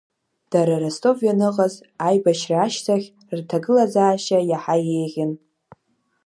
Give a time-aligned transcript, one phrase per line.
[0.51, 1.73] Дара ростов ианыҟаз,
[2.07, 3.07] аибашьра ашьҭахь,
[3.37, 5.31] рҭагылазаашьа иаҳа иеиӷьын.